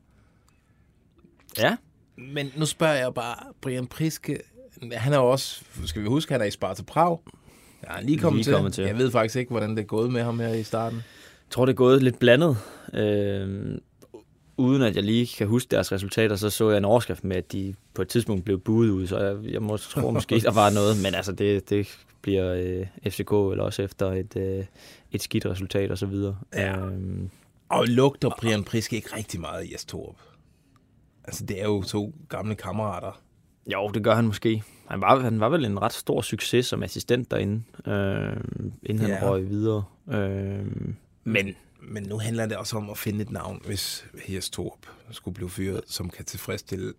ja, 1.58 1.76
Men 2.16 2.52
nu 2.56 2.66
spørger 2.66 2.94
jeg 2.94 3.14
bare, 3.14 3.36
Brian 3.62 3.86
Priske, 3.86 4.38
han 4.92 5.12
er 5.12 5.16
jo 5.18 5.30
også, 5.30 5.62
skal 5.84 6.02
vi 6.02 6.06
huske, 6.08 6.32
han 6.32 6.40
er 6.40 6.44
i 6.44 6.50
Sparta 6.50 6.82
Prag. 6.82 7.18
Ja, 7.82 7.88
han 7.92 8.02
er 8.02 8.06
lige 8.06 8.18
kommet, 8.18 8.38
Lige 8.38 8.44
til. 8.44 8.54
kommet 8.54 8.72
til. 8.72 8.84
Jeg 8.84 8.98
ved 8.98 9.10
faktisk 9.10 9.36
ikke, 9.36 9.50
hvordan 9.50 9.70
det 9.70 9.78
er 9.78 9.82
gået 9.86 10.12
med 10.12 10.22
ham 10.22 10.40
her 10.40 10.48
i 10.54 10.62
starten. 10.62 10.96
Jeg 10.96 11.50
tror, 11.50 11.64
det 11.64 11.72
er 11.72 11.76
gået 11.76 12.02
lidt 12.02 12.18
blandet. 12.18 12.56
Øh, 12.94 13.78
uden 14.56 14.82
at 14.82 14.96
jeg 14.96 15.04
lige 15.04 15.26
kan 15.38 15.46
huske 15.46 15.70
deres 15.70 15.92
resultater, 15.92 16.36
så 16.36 16.50
så 16.50 16.70
jeg 16.70 16.78
en 16.78 16.84
overskrift 16.84 17.24
med, 17.24 17.36
at 17.36 17.52
de 17.52 17.74
på 17.94 18.02
et 18.02 18.08
tidspunkt 18.08 18.44
blev 18.44 18.60
buet 18.60 18.90
ud, 18.90 19.06
så 19.06 19.18
jeg, 19.18 19.52
jeg 19.52 19.62
må, 19.62 19.76
tror 19.76 20.10
måske, 20.10 20.40
der 20.40 20.52
var 20.52 20.70
noget, 20.70 21.02
men 21.02 21.14
altså 21.14 21.32
det, 21.32 21.70
det 21.70 21.98
bliver 22.22 22.54
øh, 22.54 22.86
FCK 23.12 23.30
eller 23.30 23.62
også 23.64 23.82
efter 23.82 24.12
et, 24.12 24.36
øh, 24.36 24.64
et 25.12 25.22
skidt 25.22 25.46
resultat 25.46 25.90
og 25.90 25.98
så 25.98 26.06
videre. 26.06 26.36
Ja. 26.54 26.76
Øhm, 26.76 27.30
Og 27.68 27.86
lugter 27.86 28.30
Brian 28.40 28.64
Priske 28.64 28.96
ikke 28.96 29.16
rigtig 29.16 29.40
meget 29.40 29.64
i 29.66 29.72
Jes 29.72 29.84
Torup? 29.84 30.16
Altså, 31.24 31.44
det 31.46 31.60
er 31.60 31.64
jo 31.64 31.82
to 31.82 32.14
gamle 32.28 32.54
kammerater. 32.54 33.20
Jo, 33.66 33.88
det 33.88 34.04
gør 34.04 34.14
han 34.14 34.26
måske. 34.26 34.62
Han 34.88 35.00
var, 35.00 35.18
han 35.20 35.40
var 35.40 35.48
vel 35.48 35.64
en 35.64 35.82
ret 35.82 35.92
stor 35.92 36.20
succes 36.22 36.66
som 36.66 36.82
assistent 36.82 37.30
derinde, 37.30 37.62
øh, 37.86 38.36
inden 38.82 38.98
han 38.98 39.10
Ja. 39.10 39.28
røg 39.30 39.48
videre. 39.48 39.84
Øh, 40.12 40.66
men 41.24 41.54
Men 41.82 42.02
nu 42.02 42.18
handler 42.18 42.46
det 42.46 42.56
også 42.56 42.76
om 42.76 42.90
at 42.90 42.98
finde 42.98 43.22
et 43.22 43.30
navn, 43.30 43.62
hvis 43.66 44.04
Jes 44.28 44.50
Torup 44.50 44.86
skulle 45.10 45.34
blive 45.34 45.50
fyret, 45.50 45.80
som 45.86 46.10
kan 46.10 46.24
tilfredsstille 46.24 46.92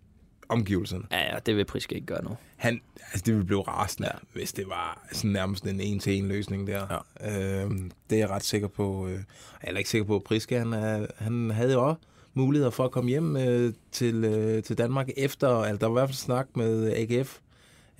omgivelserne. 0.49 1.03
ja, 1.11 1.33
ja, 1.33 1.39
det 1.45 1.55
vil 1.57 1.65
Priske 1.65 1.95
ikke 1.95 2.07
gøre 2.07 2.23
nu. 2.23 2.37
Han, 2.57 2.81
altså 3.11 3.23
det 3.25 3.33
ville 3.33 3.45
blive 3.45 3.61
rasende, 3.61 4.07
ja. 4.13 4.17
hvis 4.33 4.53
det 4.53 4.67
var 4.67 5.07
sådan 5.11 5.31
nærmest 5.31 5.63
en 5.67 5.79
en-til-en 5.79 6.27
løsning 6.27 6.67
der. 6.67 7.01
Ja. 7.21 7.61
Øhm, 7.63 7.91
det 8.09 8.15
er 8.15 8.19
jeg 8.19 8.29
ret 8.29 8.43
sikker 8.43 8.67
på. 8.67 9.07
Øh, 9.07 9.13
jeg 9.63 9.73
er 9.73 9.77
ikke 9.77 9.89
sikker 9.89 10.05
på, 10.07 10.15
at 10.15 10.23
Priske, 10.23 10.57
han, 10.59 10.73
han 11.17 11.49
havde 11.49 11.73
jo 11.73 11.87
også 11.89 12.01
muligheder 12.33 12.71
for 12.71 12.83
at 12.85 12.91
komme 12.91 13.09
hjem 13.09 13.37
øh, 13.37 13.73
til, 13.91 14.23
øh, 14.23 14.63
til 14.63 14.77
Danmark 14.77 15.09
efter, 15.17 15.49
altså 15.49 15.77
der 15.77 15.85
var 15.87 15.93
i 15.93 15.99
hvert 15.99 16.09
fald 16.09 16.15
snak 16.15 16.47
med 16.55 16.93
AGF, 16.95 17.37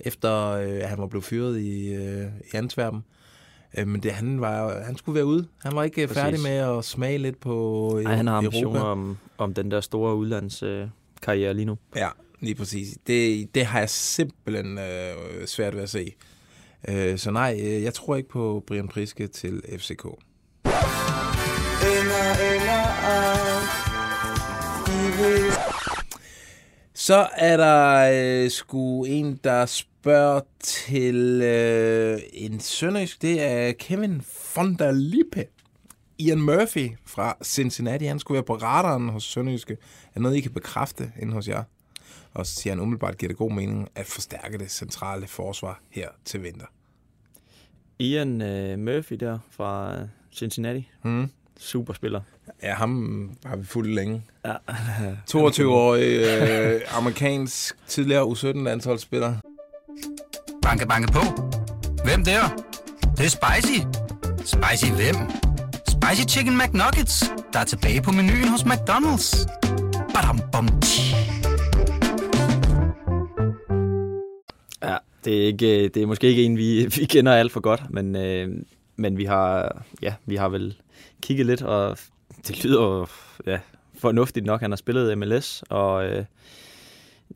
efter 0.00 0.48
øh, 0.48 0.80
han 0.84 0.98
var 0.98 1.06
blevet 1.06 1.24
fyret 1.24 1.60
i, 1.60 1.94
øh, 1.94 2.26
i 2.52 2.56
Antwerpen. 2.56 3.04
Øh, 3.78 3.88
men 3.88 4.02
det, 4.02 4.12
han, 4.12 4.40
var, 4.40 4.82
han 4.84 4.96
skulle 4.96 5.14
være 5.14 5.24
ude. 5.26 5.46
Han 5.62 5.76
var 5.76 5.82
ikke 5.82 5.94
Præcis. 6.06 6.08
Præcis. 6.08 6.22
færdig 6.22 6.40
med 6.42 6.78
at 6.78 6.84
smage 6.84 7.18
lidt 7.18 7.40
på 7.40 7.96
øh, 7.98 8.04
Nej, 8.04 8.14
han 8.14 8.26
har 8.26 8.36
ambitioner 8.36 8.80
Europa. 8.80 8.90
om, 8.90 9.18
om 9.38 9.54
den 9.54 9.70
der 9.70 9.80
store 9.80 10.16
udlandskarriere 10.16 10.82
øh, 10.82 10.88
karriere 11.22 11.54
lige 11.54 11.66
nu. 11.66 11.78
Ja, 11.96 12.08
lige 12.40 12.54
præcis. 12.54 12.98
Det, 13.06 13.48
det 13.54 13.66
har 13.66 13.78
jeg 13.78 13.90
simpelthen 13.90 14.78
øh, 14.78 15.46
svært 15.46 15.74
ved 15.74 15.82
at 15.82 15.90
se. 15.90 16.14
Øh, 16.88 17.18
så 17.18 17.30
nej, 17.30 17.60
øh, 17.62 17.82
jeg 17.82 17.94
tror 17.94 18.16
ikke 18.16 18.28
på 18.28 18.64
Brian 18.66 18.88
Priske 18.88 19.26
til 19.26 19.62
FCK. 19.78 20.06
Så 26.94 27.28
er 27.36 27.56
der 27.56 28.10
øh, 28.44 28.50
sgu 28.50 29.04
en, 29.04 29.40
der 29.44 29.66
spørger 29.66 30.40
til 30.60 31.42
øh, 31.42 32.20
en 32.32 32.60
sønderjysk. 32.60 33.22
Det 33.22 33.42
er 33.42 33.72
Kevin 33.72 34.22
von 34.56 34.74
der 34.74 34.92
Lippe. 34.92 35.46
Ian 36.18 36.40
Murphy 36.40 36.90
fra 37.06 37.36
Cincinnati. 37.44 38.04
Han 38.04 38.18
skulle 38.18 38.36
være 38.36 38.44
på 38.44 38.54
radaren 38.54 39.08
hos 39.08 39.24
Sønderjyske. 39.24 39.76
Er 40.14 40.20
noget, 40.20 40.36
I 40.36 40.40
kan 40.40 40.52
bekræfte 40.52 41.12
inde 41.22 41.32
hos 41.32 41.48
jer? 41.48 41.62
Og 42.34 42.46
så 42.46 42.54
siger 42.54 42.74
han 42.74 42.80
umiddelbart, 42.80 43.18
giver 43.18 43.28
det 43.28 43.36
god 43.36 43.52
mening 43.52 43.88
at 43.94 44.06
forstærke 44.06 44.58
det 44.58 44.70
centrale 44.70 45.26
forsvar 45.26 45.80
her 45.90 46.08
til 46.24 46.42
vinter. 46.42 46.66
Ian 47.98 48.42
øh, 48.42 48.78
Murphy 48.78 49.16
der 49.16 49.38
fra 49.50 49.96
Cincinnati. 50.32 50.88
Hmm. 51.02 51.26
Superspiller. 51.58 52.20
Ja, 52.62 52.74
ham 52.74 53.30
har 53.44 53.56
vi 53.56 53.64
fulgt 53.64 53.94
længe. 53.94 54.24
Ja. 54.44 54.52
22-årig 55.34 56.18
øh, 56.18 56.80
amerikansk 56.92 57.76
tidligere 57.86 58.22
U17-landsholdsspiller. 58.22 59.34
Banke, 60.62 60.86
banke 60.86 61.12
på. 61.12 61.20
Hvem 62.04 62.24
der? 62.24 62.40
Det, 63.00 63.18
det 63.18 63.26
er 63.26 63.30
spicy. 63.30 63.78
Spicy 64.44 64.92
hvem? 64.92 65.16
Spicy 65.88 66.36
Chicken 66.36 66.58
McNuggets, 66.58 67.32
der 67.52 67.58
er 67.58 67.64
tilbage 67.64 68.02
på 68.02 68.10
menuen 68.10 68.48
hos 68.48 68.62
McDonald's. 68.62 69.46
Badum, 70.14 70.40
bom. 70.52 70.68
Ja, 74.82 74.96
det 75.24 75.42
er, 75.42 75.46
ikke, 75.46 75.88
det 75.88 76.02
er 76.02 76.06
måske 76.06 76.26
ikke 76.26 76.44
en, 76.44 76.56
vi, 76.56 76.86
vi 76.96 77.04
kender 77.04 77.32
alt 77.32 77.52
for 77.52 77.60
godt, 77.60 77.90
men, 77.90 78.16
øh, 78.16 78.48
men 78.96 79.18
vi, 79.18 79.24
har, 79.24 79.76
ja, 80.02 80.14
vi 80.26 80.36
har 80.36 80.48
vel 80.48 80.74
kigget 81.22 81.46
lidt, 81.46 81.62
og 81.62 81.98
det 82.48 82.64
lyder 82.64 83.10
ja, 83.46 83.60
fornuftigt 83.98 84.46
nok. 84.46 84.60
Han 84.60 84.70
har 84.70 84.76
spillet 84.76 85.18
MLS, 85.18 85.64
og 85.68 86.06
øh, 86.06 86.24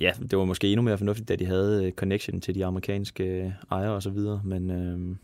ja, 0.00 0.12
det 0.30 0.38
var 0.38 0.44
måske 0.44 0.68
endnu 0.68 0.82
mere 0.82 0.98
fornuftigt, 0.98 1.28
da 1.28 1.36
de 1.36 1.46
havde 1.46 1.84
øh, 1.84 1.92
connection 1.92 2.40
til 2.40 2.54
de 2.54 2.64
amerikanske 2.64 3.25
øh, 3.25 3.50
ejere 3.70 3.92
og 3.92 4.02
så 4.02 4.10
videre, 4.10 4.40
men 4.44 4.70
øh, 4.70 5.16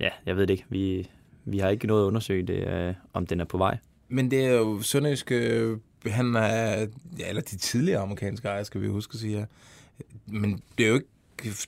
ja, 0.00 0.08
jeg 0.26 0.36
ved 0.36 0.46
det 0.46 0.54
ikke. 0.54 0.64
Vi, 0.68 1.08
vi 1.44 1.58
har 1.58 1.68
ikke 1.68 1.86
noget 1.86 2.02
at 2.02 2.06
undersøge 2.06 2.46
det, 2.46 2.68
øh, 2.68 2.94
om 3.12 3.26
den 3.26 3.40
er 3.40 3.44
på 3.44 3.58
vej. 3.58 3.78
Men 4.08 4.30
det 4.30 4.46
er 4.46 4.52
jo 4.52 4.82
Sønderjysk, 4.82 5.32
øh, 5.32 5.78
han 6.06 6.34
er, 6.34 6.86
ja, 7.18 7.28
eller 7.28 7.42
de 7.42 7.56
tidligere 7.56 8.00
amerikanske 8.00 8.48
ejere, 8.48 8.64
skal 8.64 8.80
vi 8.80 8.88
huske 8.88 9.14
at 9.14 9.20
sige 9.20 9.38
her. 9.38 9.46
Men 10.26 10.62
det 10.78 10.84
er 10.84 10.88
jo 10.88 10.94
ikke, 10.94 11.08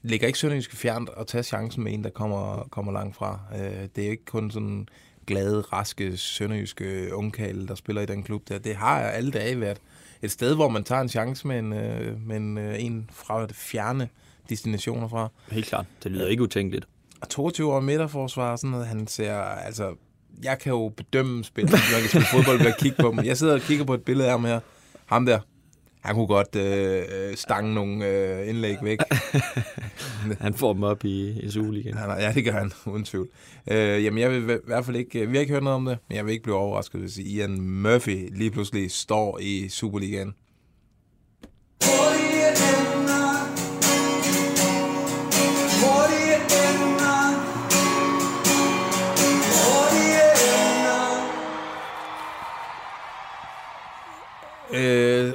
ligger 0.03 0.27
ikke 0.27 0.39
Sønderjysk 0.39 0.77
fjernt 0.77 1.11
at 1.17 1.27
tage 1.27 1.43
chancen 1.43 1.85
med 1.85 1.93
en, 1.93 2.05
der 2.05 2.11
kommer, 2.11 2.69
kommer 2.71 2.93
langt 2.93 3.17
fra. 3.17 3.41
Øh, 3.55 3.89
det 3.97 4.07
er 4.07 4.11
ikke 4.11 4.25
kun 4.25 4.51
sådan 4.51 4.89
glade, 5.29 5.61
raske, 5.61 6.17
sønderjyske 6.17 7.15
ungkale, 7.15 7.69
der 7.69 7.75
spiller 7.75 8.03
i 8.03 8.07
den 8.07 8.23
klub 8.23 8.49
der. 8.49 8.59
Det 8.59 8.77
har 8.77 9.01
alle 9.01 9.31
dage 9.31 9.61
været 9.61 9.79
et 10.23 10.31
sted, 10.31 10.55
hvor 10.55 10.69
man 10.69 10.85
tager 10.85 11.01
en 11.01 11.09
chance 11.09 11.47
med 11.47 11.59
en, 11.59 11.73
øh, 11.73 12.21
med 12.27 12.37
en, 12.37 12.59
øh, 12.59 12.85
en 12.85 13.11
fra 13.13 13.47
fjerne 13.53 14.09
destinationer 14.49 15.09
fra. 15.09 15.29
Helt 15.51 15.67
klart. 15.67 15.87
Det 16.05 16.13
lyder 16.13 16.27
ikke 16.27 16.43
utænkeligt. 16.43 16.89
Og 17.21 17.29
22 17.29 17.73
år 17.73 17.81
midterforsvar 17.81 18.57
sådan 18.57 18.71
noget, 18.71 18.87
han 18.87 19.07
ser, 19.07 19.35
altså, 19.35 19.95
jeg 20.43 20.59
kan 20.59 20.71
jo 20.71 20.93
bedømme 20.97 21.45
spil, 21.45 21.65
når 21.65 21.95
jeg 21.95 22.01
kan 22.01 22.09
spille 22.09 22.27
fodbold 22.33 22.59
ved 22.59 22.67
at 22.67 22.79
kigge 22.79 22.97
på 23.03 23.11
dem. 23.11 23.25
Jeg 23.25 23.37
sidder 23.37 23.55
og 23.55 23.61
kigger 23.61 23.85
på 23.85 23.95
et 23.95 24.03
billede 24.03 24.29
af 24.29 24.33
ham 24.33 24.45
her. 24.45 24.61
Ham 25.07 25.27
der. 25.27 25.41
Han 26.09 26.17
kunne 26.17 26.27
godt 26.27 26.57
øh, 26.57 27.03
øh 27.13 27.37
stange 27.37 27.75
nogle 27.75 28.07
øh, 28.07 28.49
indlæg 28.49 28.77
væk. 28.83 28.99
han 30.41 30.55
får 30.55 30.73
dem 30.73 30.83
op 30.83 31.05
i, 31.05 31.41
i 31.41 31.51
Superligaen. 31.51 31.97
Ja, 31.97 32.13
ja, 32.13 32.33
det 32.33 32.45
gør 32.45 32.53
han, 32.53 32.73
uden 32.87 33.05
tvivl. 33.05 33.29
Øh, 33.71 34.05
jamen, 34.05 34.19
jeg 34.19 34.31
vil 34.31 34.43
i 34.43 34.57
hvert 34.67 34.85
fald 34.85 34.97
ikke... 34.97 35.27
Vi 35.27 35.37
har 35.37 35.41
ikke 35.41 35.53
hørt 35.53 35.63
noget 35.63 35.77
om 35.77 35.85
det, 35.85 35.99
men 36.09 36.17
jeg 36.17 36.25
vil 36.25 36.33
ikke 36.33 36.43
blive 36.43 36.57
overrasket, 36.57 37.01
hvis 37.01 37.19
Ian 37.19 37.61
Murphy 37.61 38.29
lige 38.37 38.51
pludselig 38.51 38.91
står 38.91 39.39
i 39.43 39.69
Superligaen. 39.69 40.35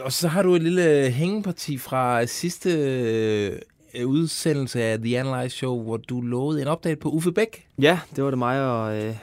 Og 0.04 0.12
så 0.12 0.28
har 0.28 0.44
du 0.44 0.56
et 0.56 0.64
lille 0.64 1.10
hængeparti 1.12 1.78
fra 1.78 2.26
sidste 2.26 2.70
øh, 3.94 4.08
udsendelse 4.08 4.84
af 4.84 5.00
The 5.00 5.20
Analyze 5.20 5.58
Show, 5.58 5.84
hvor 5.84 5.98
du 5.98 6.22
lovede 6.22 6.62
en 6.62 6.68
update 6.68 6.96
på 6.96 7.10
Uffe 7.10 7.32
Bæk. 7.32 7.68
Ja, 7.82 8.00
det 8.16 8.24
var 8.24 8.30
det 8.30 8.40
mig 8.40 8.62
og, 8.62 8.98
øh, 8.98 9.16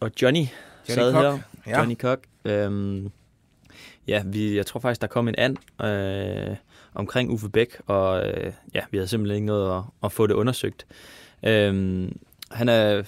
og 0.00 0.10
Johnny, 0.22 0.38
Johnny 0.38 0.48
sad 0.88 1.12
Cock. 1.12 1.24
her. 1.24 1.38
Ja. 1.66 1.78
Johnny 1.78 1.96
Cock. 1.96 2.24
Øhm, 2.44 3.10
ja, 4.08 4.22
vi, 4.26 4.56
jeg 4.56 4.66
tror 4.66 4.80
faktisk, 4.80 5.00
der 5.00 5.06
kom 5.06 5.28
en 5.28 5.34
and 5.38 5.56
øh, 5.84 6.56
omkring 6.94 7.30
Uffe 7.30 7.48
Bæk, 7.48 7.76
og 7.86 8.26
øh, 8.26 8.52
ja, 8.74 8.80
vi 8.90 8.96
havde 8.96 9.08
simpelthen 9.08 9.36
ikke 9.36 9.46
noget 9.46 9.76
at, 9.76 9.82
at 10.04 10.12
få 10.12 10.26
det 10.26 10.34
undersøgt. 10.34 10.86
Øhm, 11.42 12.18
han, 12.50 12.68
er, 12.68 13.02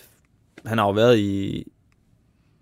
han 0.67 0.79
har 0.79 0.87
jo 0.87 0.93
været 0.93 1.19
i, 1.19 1.65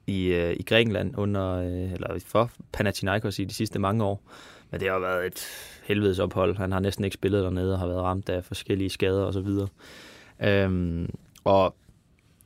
i, 0.06 0.24
øh, 0.26 0.56
i 0.56 0.62
Grækenland 0.62 1.18
under, 1.18 1.54
øh, 1.54 1.92
eller 1.92 2.18
for 2.26 2.50
Panathinaikos 2.72 3.38
i 3.38 3.44
de 3.44 3.54
sidste 3.54 3.78
mange 3.78 4.04
år. 4.04 4.22
Men 4.70 4.80
det 4.80 4.90
har 4.90 4.98
været 4.98 5.26
et 5.26 5.46
helvedes 5.84 6.18
ophold. 6.18 6.56
Han 6.56 6.72
har 6.72 6.80
næsten 6.80 7.04
ikke 7.04 7.14
spillet 7.14 7.44
dernede 7.44 7.72
og 7.72 7.78
har 7.78 7.86
været 7.86 8.02
ramt 8.02 8.28
af 8.28 8.44
forskellige 8.44 8.90
skader 8.90 9.22
og 9.22 9.32
så 9.32 9.40
videre. 9.40 9.68
Øhm, 10.42 11.10
og 11.44 11.74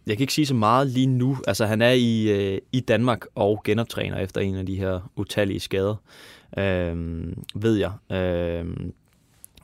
jeg 0.07 0.17
kan 0.17 0.23
ikke 0.23 0.33
sige 0.33 0.47
så 0.47 0.55
meget 0.55 0.87
lige 0.87 1.07
nu. 1.07 1.39
Altså, 1.47 1.67
han 1.67 1.83
er 1.83 1.91
i, 1.91 2.31
øh, 2.31 2.59
i 2.73 2.81
Danmark 2.81 3.27
og 3.35 3.63
genoptræner 3.65 4.19
efter 4.19 4.41
en 4.41 4.55
af 4.55 4.67
de 4.67 4.77
her 4.77 5.11
utallige 5.17 5.61
skader, 5.61 5.97
øhm, 6.59 7.43
ved 7.55 7.77
jeg. 7.77 8.17
Øhm, 8.19 8.93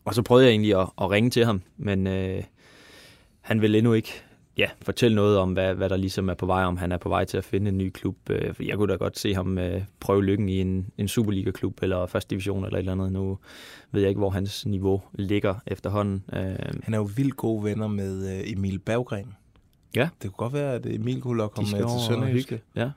og 0.04 0.14
så 0.14 0.22
prøvede 0.22 0.46
jeg 0.46 0.50
egentlig 0.50 0.80
at, 0.80 0.88
at 1.00 1.10
ringe 1.10 1.30
til 1.30 1.44
ham, 1.44 1.62
men 1.76 2.06
øh, 2.06 2.42
han 3.40 3.62
vil 3.62 3.74
endnu 3.74 3.92
ikke 3.92 4.22
ja, 4.58 4.70
fortælle 4.82 5.14
noget 5.14 5.38
om, 5.38 5.52
hvad, 5.52 5.74
hvad 5.74 5.88
der 5.88 5.96
ligesom 5.96 6.28
er 6.28 6.34
på 6.34 6.46
vej, 6.46 6.64
om 6.64 6.76
han 6.76 6.92
er 6.92 6.98
på 6.98 7.08
vej 7.08 7.24
til 7.24 7.36
at 7.36 7.44
finde 7.44 7.68
en 7.68 7.78
ny 7.78 7.90
klub. 7.90 8.16
Øh, 8.30 8.54
jeg 8.68 8.76
kunne 8.76 8.92
da 8.92 8.96
godt 8.96 9.18
se 9.18 9.34
ham 9.34 9.58
øh, 9.58 9.82
prøve 10.00 10.24
lykken 10.24 10.48
i 10.48 10.60
en, 10.60 10.86
en 10.98 11.08
Superliga-klub 11.08 11.82
eller 11.82 12.06
første 12.06 12.30
division 12.30 12.64
eller 12.64 12.76
et 12.76 12.78
eller 12.78 12.92
andet. 12.92 13.12
Nu 13.12 13.38
ved 13.92 14.00
jeg 14.00 14.08
ikke, 14.08 14.18
hvor 14.18 14.30
hans 14.30 14.66
niveau 14.66 15.02
ligger 15.14 15.54
efterhånden. 15.66 16.24
Øh, 16.32 16.56
han 16.82 16.94
er 16.94 16.98
jo 16.98 17.08
vildt 17.16 17.36
gode 17.36 17.64
venner 17.64 17.88
med 17.88 18.42
Emil 18.46 18.78
Berggren. 18.78 19.34
Ja. 19.96 20.08
Det 20.22 20.30
kunne 20.30 20.48
godt 20.48 20.52
være, 20.52 20.74
at 20.74 20.86
Emil 20.86 21.20
kunne 21.20 21.36
lokke 21.36 21.56
ham 21.56 21.64
med 21.72 21.98
til 21.98 22.06
Sønderjyske. 22.08 22.60
Ja. 22.76 22.90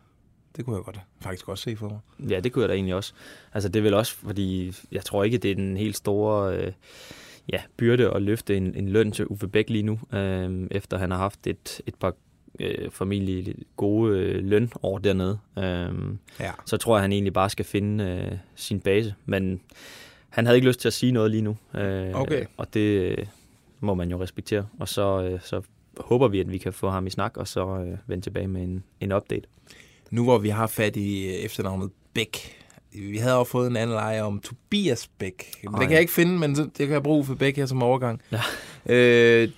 Det 0.56 0.66
kunne 0.66 0.76
jeg 0.76 0.84
godt 0.84 1.00
faktisk 1.22 1.50
også 1.50 1.64
se 1.64 1.76
for 1.76 1.90
mig. 1.90 2.30
Ja, 2.32 2.40
det 2.40 2.52
kunne 2.52 2.62
jeg 2.62 2.70
da 2.70 2.74
egentlig 2.74 2.96
også. 2.96 3.14
Altså 3.54 3.70
det 3.70 3.80
er 3.80 3.84
vel 3.84 3.94
også, 3.94 4.16
fordi 4.16 4.74
jeg 4.92 5.06
tror 5.06 5.24
ikke, 5.24 5.38
det 5.38 5.52
er 5.52 5.56
den 5.56 5.78
helt 5.78 5.98
store... 5.98 6.58
Øh, 6.58 6.72
ja, 7.50 7.62
byrde 7.78 8.12
at 8.16 8.22
løfte 8.22 8.58
en, 8.58 8.76
en 8.76 8.90
løn 8.90 9.12
til 9.12 9.28
Uffe 9.28 9.48
Bæk 9.48 9.70
lige 9.70 9.84
nu, 9.84 10.00
øh, 10.14 10.68
efter 10.72 10.98
han 10.98 11.12
har 11.12 11.18
haft 11.18 11.48
et, 11.48 11.82
et 11.86 11.96
par 11.96 12.14
øh, 12.60 12.92
familie 12.92 13.54
gode 13.76 14.20
øh, 14.20 14.46
lønår 14.46 14.98
dernede. 14.98 15.40
Øh, 15.58 15.64
ja. 16.40 16.52
Så 16.66 16.78
tror 16.78 16.98
jeg, 16.98 17.02
han 17.02 17.12
egentlig 17.12 17.34
bare 17.34 17.50
skal 17.50 17.66
finde 17.66 18.04
øh, 18.04 18.38
sin 18.56 18.80
base. 18.80 19.16
Men 19.26 19.62
han 20.30 20.46
havde 20.46 20.58
ikke 20.58 20.68
lyst 20.68 20.80
til 20.80 20.90
at 20.90 20.94
sige 20.94 21.12
noget 21.12 21.32
lige 21.32 21.42
nu. 21.42 21.58
Øh, 21.76 22.12
okay. 22.14 22.46
Og 22.58 22.74
det 22.74 23.18
øh, 23.18 23.26
må 23.80 23.94
man 23.94 24.12
jo 24.12 24.22
respektere. 24.22 24.68
Og 24.80 24.88
så, 24.88 25.22
øh, 25.22 25.40
så 25.42 25.62
håber 25.98 26.28
vi, 26.28 26.40
at 26.40 26.52
vi 26.52 26.58
kan 26.58 26.74
få 26.74 26.90
ham 26.90 27.08
i 27.08 27.10
snak, 27.10 27.38
og 27.38 27.48
så 27.48 27.68
øh, 27.68 27.98
vende 28.08 28.24
tilbage 28.24 28.48
med 28.48 28.62
en, 28.62 28.84
en 29.00 29.12
update. 29.12 29.48
Nu 30.12 30.24
hvor 30.24 30.38
vi 30.38 30.50
har 30.50 30.68
fat 30.68 30.96
i 30.96 31.28
øh, 31.28 31.34
efternavnet 31.34 31.92
Bæk, 32.14 32.61
vi 32.94 33.18
havde 33.18 33.38
også 33.38 33.52
fået 33.52 33.70
en 33.70 33.76
anden 33.76 33.96
leje 33.96 34.22
om 34.22 34.40
Tobias 34.40 35.08
Bæk. 35.08 35.52
Men 35.64 35.74
det 35.74 35.82
kan 35.82 35.92
jeg 35.92 36.02
ikke 36.02 36.14
finde, 36.14 36.38
men 36.38 36.56
det 36.56 36.74
kan 36.78 36.90
jeg 36.90 37.04
bruge 37.04 37.26
for 37.26 37.36
Bæk 37.36 37.58
her 37.58 37.66
som 37.66 37.84
overgang. 37.84 38.22
Ja. 38.32 38.42
Øh, 38.96 39.50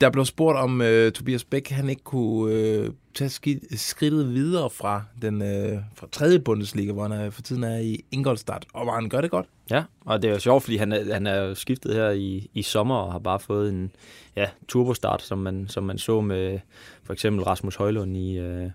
der 0.00 0.10
blev 0.10 0.24
spurgt 0.24 0.58
om 0.58 0.80
uh, 0.80 1.10
Tobias 1.10 1.44
Bæk, 1.44 1.68
han 1.68 1.88
ikke 1.88 2.02
kunne 2.02 2.82
uh, 2.84 2.94
tage 3.14 3.58
skridtet 3.76 4.34
videre 4.34 4.70
fra 4.70 5.02
den 5.22 5.42
uh, 5.42 5.78
fra 5.94 6.06
tredje 6.12 6.38
Bundesliga, 6.38 6.92
hvor 6.92 7.02
han 7.02 7.12
er, 7.12 7.30
for 7.30 7.42
tiden 7.42 7.64
er 7.64 7.78
i 7.78 8.04
Ingolstadt, 8.10 8.66
og 8.72 8.84
hvor 8.84 8.92
han 8.92 9.08
gør 9.08 9.20
det 9.20 9.30
godt. 9.30 9.46
Ja, 9.70 9.82
og 10.00 10.22
det 10.22 10.28
er 10.28 10.32
jo 10.32 10.38
sjovt, 10.38 10.62
fordi 10.62 10.76
han 10.76 10.92
er, 10.92 11.14
han 11.14 11.26
er 11.26 11.54
skiftet 11.54 11.94
her 11.94 12.10
i, 12.10 12.50
i 12.54 12.62
sommer 12.62 12.96
og 12.96 13.12
har 13.12 13.18
bare 13.18 13.40
fået 13.40 13.68
en 13.68 13.90
ja, 14.36 14.46
turbostart, 14.68 15.22
som 15.22 15.38
man, 15.38 15.68
som 15.68 15.84
man 15.84 15.98
så 15.98 16.20
med 16.20 16.58
for 17.04 17.12
eksempel 17.12 17.44
Rasmus 17.44 17.76
Højlund 17.76 18.16
i, 18.16 18.40
uh, 18.40 18.70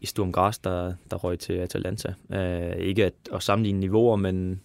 i 0.00 0.06
Sturm 0.06 0.32
Gras, 0.32 0.58
der, 0.58 0.94
der 1.10 1.16
røg 1.16 1.38
til 1.38 1.52
Atalanta. 1.52 2.14
Uh, 2.28 2.80
ikke 2.80 3.04
at, 3.04 3.14
at 3.32 3.42
sammenligne 3.42 3.80
niveauer, 3.80 4.16
men, 4.16 4.60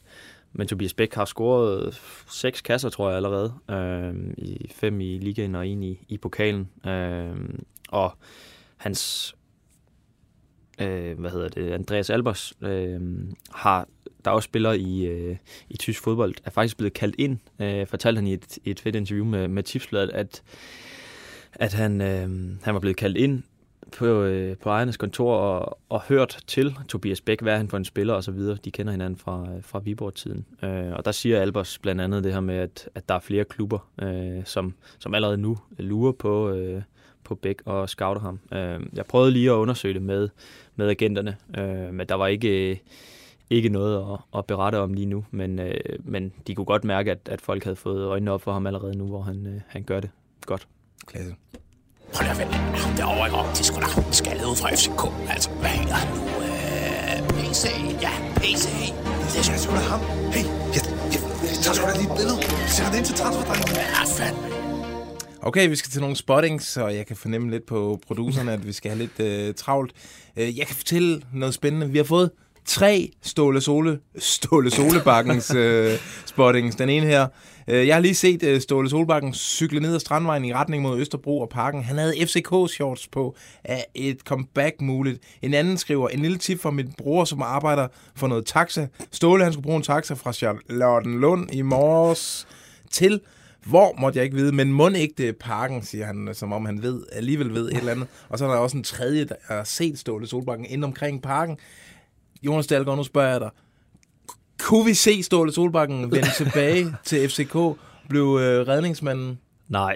men 0.53 0.67
Tobias 0.67 0.93
Bæk 0.93 1.13
har 1.13 1.25
scoret 1.25 2.01
seks 2.31 2.61
kasser, 2.61 2.89
tror 2.89 3.09
jeg 3.09 3.15
allerede. 3.15 3.53
Uh, 3.69 4.33
i 4.37 4.71
fem 4.75 5.01
i 5.01 5.17
ligaen 5.17 5.55
og 5.55 5.67
en 5.67 5.83
i, 5.83 6.05
i 6.07 6.17
pokalen. 6.17 6.69
Uh, 6.83 7.49
og 7.89 8.17
hans 8.77 9.35
uh, 10.81 11.19
hvad 11.19 11.31
hedder 11.31 11.49
det, 11.49 11.71
Andreas 11.71 12.09
Albers 12.09 12.53
uh, 12.61 13.01
har 13.51 13.87
der 14.25 14.31
også 14.31 14.47
spiller 14.47 14.71
i, 14.71 15.05
øh, 15.05 15.37
i 15.69 15.77
tysk 15.77 16.03
fodbold, 16.03 16.35
er 16.45 16.49
faktisk 16.49 16.77
blevet 16.77 16.93
kaldt 16.93 17.15
ind, 17.17 17.37
øh, 17.59 17.87
fortalte 17.87 18.17
han 18.17 18.27
i 18.27 18.33
et, 18.33 18.57
et 18.65 18.79
fedt 18.79 18.95
interview 18.95 19.25
med, 19.25 19.47
med 19.47 19.63
Tipsbladet, 19.63 20.09
at, 20.09 20.43
at 21.53 21.73
han, 21.73 22.01
øh, 22.01 22.29
han 22.63 22.73
var 22.73 22.79
blevet 22.79 22.97
kaldt 22.97 23.17
ind 23.17 23.43
på, 23.97 24.05
øh, 24.05 24.57
på 24.57 24.69
ejernes 24.69 24.97
kontor 24.97 25.35
og, 25.35 25.79
og 25.89 26.01
hørt 26.01 26.43
til 26.47 26.75
Tobias 26.87 27.21
Bæk, 27.21 27.41
hvad 27.41 27.53
er 27.53 27.57
han 27.57 27.69
for 27.69 27.77
en 27.77 27.85
spiller 27.85 28.13
og 28.13 28.23
så 28.23 28.31
videre. 28.31 28.57
De 28.65 28.71
kender 28.71 28.91
hinanden 28.91 29.19
fra, 29.19 29.47
øh, 29.55 29.63
fra 29.63 29.79
Viborg-tiden. 29.79 30.45
Øh, 30.63 30.91
og 30.93 31.05
der 31.05 31.11
siger 31.11 31.41
Albers 31.41 31.79
blandt 31.79 32.01
andet 32.01 32.23
det 32.23 32.33
her 32.33 32.39
med, 32.39 32.55
at, 32.55 32.89
at 32.95 33.09
der 33.09 33.15
er 33.15 33.19
flere 33.19 33.43
klubber, 33.43 33.89
øh, 34.01 34.45
som, 34.45 34.73
som 34.99 35.15
allerede 35.15 35.37
nu 35.37 35.57
lurer 35.77 36.11
på, 36.11 36.49
øh, 36.49 36.81
på 37.23 37.35
Bæk 37.35 37.61
og 37.65 37.89
scouter 37.89 38.21
ham. 38.21 38.39
Øh, 38.53 38.79
jeg 38.93 39.05
prøvede 39.05 39.31
lige 39.31 39.49
at 39.49 39.55
undersøge 39.55 39.93
det 39.93 40.01
med, 40.01 40.29
med 40.75 40.89
agenterne, 40.89 41.37
øh, 41.57 41.93
men 41.93 42.07
der 42.07 42.15
var 42.15 42.27
ikke... 42.27 42.81
ikke 43.49 43.69
noget 43.69 44.13
at, 44.13 44.19
at 44.37 44.45
berette 44.45 44.75
om 44.79 44.93
lige 44.93 45.05
nu, 45.05 45.25
men, 45.31 45.59
øh, 45.59 45.73
men 46.03 46.33
de 46.47 46.55
kunne 46.55 46.65
godt 46.65 46.83
mærke, 46.83 47.11
at, 47.11 47.19
at 47.25 47.41
folk 47.41 47.63
havde 47.63 47.75
fået 47.75 48.05
øjnene 48.05 48.31
op 48.31 48.41
for 48.41 48.53
ham 48.53 48.67
allerede 48.67 48.97
nu, 48.97 49.07
hvor 49.07 49.21
han, 49.21 49.47
øh, 49.47 49.61
han 49.67 49.83
gør 49.83 49.99
det 49.99 50.09
godt. 50.45 50.67
Klasse. 51.07 51.35
Prøv 52.15 52.23
lige 52.23 52.31
at 52.31 52.39
vente. 52.39 52.53
Ham 52.83 52.95
derovre, 52.95 53.25
ikke? 53.27 53.57
Det 53.57 53.65
skulle 53.65 53.85
da 53.87 53.91
skaldet 54.11 54.45
ud 54.51 54.55
fra 54.61 54.69
FCK. 54.79 55.01
Altså, 55.33 55.49
hvad 55.49 55.69
hedder 55.69 55.97
han 56.03 56.07
nu? 56.17 56.21
Øh, 56.47 57.17
PC. 57.29 57.63
Ja, 58.05 58.13
PC. 58.35 58.65
Det 59.31 59.53
er 59.53 59.57
sgu 59.57 59.71
da 59.71 59.83
ham. 59.93 59.99
Hey, 60.35 60.45
jeg, 60.75 60.81
jeg, 61.13 61.21
jeg 61.43 61.59
tager 61.63 61.75
sgu 61.77 61.85
da 61.87 61.93
lige 62.01 62.09
et 62.11 62.17
billede. 62.19 62.37
Sætter 62.73 62.91
det 62.91 62.97
ind 62.97 63.05
til 63.05 63.15
transferdrengen. 63.15 63.75
Ja, 63.75 64.03
fandme. 64.17 64.47
Okay, 65.41 65.69
vi 65.69 65.75
skal 65.75 65.91
til 65.91 66.01
nogle 66.01 66.15
spottings, 66.15 66.77
og 66.77 66.95
jeg 66.95 67.05
kan 67.05 67.15
fornemme 67.15 67.51
lidt 67.51 67.65
på 67.65 67.99
producerne, 68.07 68.53
at 68.53 68.67
vi 68.67 68.73
skal 68.73 68.91
have 68.91 68.99
lidt 68.99 69.19
øh, 69.19 69.53
travlt. 69.53 69.91
Øh, 70.37 70.57
jeg 70.57 70.67
kan 70.67 70.75
fortælle 70.75 71.21
noget 71.33 71.53
spændende. 71.53 71.89
Vi 71.89 71.97
har 71.97 72.05
fået 72.05 72.31
tre 72.65 73.11
Ståle 73.21 73.61
Sole, 73.61 73.99
Ståle 74.17 74.71
Solebakkens 74.71 75.53
øh, 75.55 75.99
spottings. 76.25 76.75
Den 76.75 76.89
ene 76.89 77.05
her. 77.05 77.27
Øh, 77.67 77.87
jeg 77.87 77.95
har 77.95 78.01
lige 78.01 78.15
set 78.15 78.43
øh, 78.43 78.61
Ståle 78.61 78.89
Solbakken 78.89 79.33
cykle 79.33 79.79
ned 79.79 79.93
ad 79.95 79.99
Strandvejen 79.99 80.45
i 80.45 80.53
retning 80.53 80.83
mod 80.83 80.99
Østerbro 80.99 81.41
og 81.41 81.49
Parken. 81.49 81.83
Han 81.83 81.97
havde 81.97 82.13
FCK-shorts 82.13 83.07
på 83.11 83.35
af 83.63 83.85
et 83.95 84.19
comeback 84.19 84.81
muligt. 84.81 85.19
En 85.41 85.53
anden 85.53 85.77
skriver, 85.77 86.09
en 86.09 86.19
lille 86.19 86.37
tip 86.37 86.61
fra 86.61 86.71
min 86.71 86.93
bror, 86.97 87.25
som 87.25 87.41
arbejder 87.41 87.87
for 88.15 88.27
noget 88.27 88.45
taxa. 88.45 88.87
Ståle, 89.11 89.43
han 89.43 89.53
skulle 89.53 89.63
bruge 89.63 89.77
en 89.77 89.83
taxa 89.83 90.13
fra 90.13 90.33
Charlottenlund 90.33 91.53
i 91.53 91.61
morges 91.61 92.47
til 92.91 93.21
hvor 93.65 93.95
måtte 93.99 94.17
jeg 94.17 94.25
ikke 94.25 94.37
vide, 94.37 94.51
men 94.51 94.73
må 94.73 94.89
ikke 94.89 95.13
det 95.17 95.37
parken, 95.37 95.83
siger 95.83 96.05
han, 96.05 96.29
som 96.33 96.53
om 96.53 96.65
han 96.65 96.81
ved, 96.81 97.03
alligevel 97.11 97.53
ved 97.53 97.69
et 97.71 97.77
eller 97.77 97.91
andet. 97.91 98.07
Og 98.29 98.39
så 98.39 98.45
er 98.45 98.49
der 98.49 98.57
også 98.57 98.77
en 98.77 98.83
tredje, 98.83 99.25
der 99.25 99.35
har 99.47 99.63
set 99.63 99.99
Ståle 99.99 100.27
Solbakken 100.27 100.65
ind 100.65 100.83
omkring 100.83 101.21
parken. 101.21 101.57
Jonas 102.45 102.67
Dahlgaard, 102.67 102.97
nu 102.97 103.03
spørger 103.03 103.29
jeg 103.29 103.41
dig. 103.41 103.49
Kunne 104.59 104.85
vi 104.85 104.93
se 104.93 105.23
Ståle 105.23 105.51
Solbakken 105.51 106.11
vende 106.11 106.31
tilbage 106.43 106.95
til 107.03 107.29
FCK, 107.29 107.79
blive 108.09 108.41
øh, 108.41 108.67
redningsmanden? 108.67 109.39
Nej. 109.67 109.95